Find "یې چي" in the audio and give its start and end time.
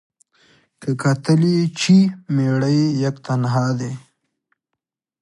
1.53-1.97